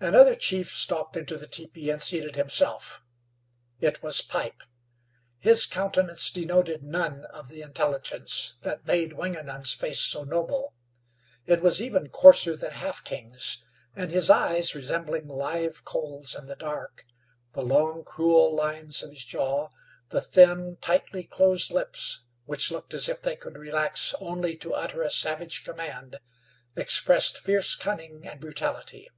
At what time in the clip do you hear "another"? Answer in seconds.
0.00-0.34